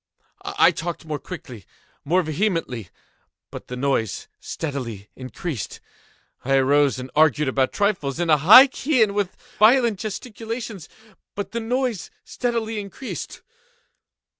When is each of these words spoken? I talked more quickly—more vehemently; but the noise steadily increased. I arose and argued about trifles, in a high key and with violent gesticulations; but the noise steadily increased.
I 0.43 0.71
talked 0.71 1.05
more 1.05 1.19
quickly—more 1.19 2.23
vehemently; 2.23 2.89
but 3.51 3.67
the 3.67 3.75
noise 3.75 4.27
steadily 4.39 5.09
increased. 5.15 5.79
I 6.43 6.55
arose 6.55 6.97
and 6.97 7.11
argued 7.15 7.47
about 7.47 7.71
trifles, 7.71 8.19
in 8.19 8.27
a 8.31 8.37
high 8.37 8.65
key 8.65 9.03
and 9.03 9.13
with 9.13 9.35
violent 9.59 9.99
gesticulations; 9.99 10.89
but 11.35 11.51
the 11.51 11.59
noise 11.59 12.09
steadily 12.23 12.79
increased. 12.79 13.43